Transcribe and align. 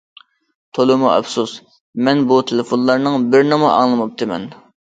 تولىمۇ 0.77 1.09
ئەپسۇس، 1.09 1.53
مەن 2.07 2.23
بۇ 2.31 2.39
تېلېفونلارنىڭ 2.53 3.29
بىرىنىمۇ 3.35 3.73
ئاڭلىماپتىمەن. 3.75 4.53